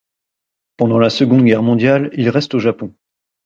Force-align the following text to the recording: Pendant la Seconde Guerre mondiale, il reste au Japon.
Pendant 0.77 0.97
la 0.97 1.11
Seconde 1.11 1.45
Guerre 1.45 1.61
mondiale, 1.61 2.09
il 2.13 2.27
reste 2.31 2.55
au 2.55 2.59
Japon. 2.59 2.91